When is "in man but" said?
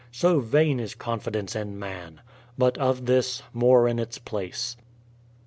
1.55-2.75